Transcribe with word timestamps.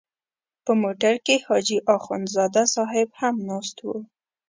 په 0.65 0.71
موټر 0.81 1.13
کې 1.25 1.35
حاجي 1.45 1.77
اخندزاده 1.95 2.63
صاحب 2.75 3.07
هم 3.19 3.35
ناست 3.49 3.77
و. 3.87 3.89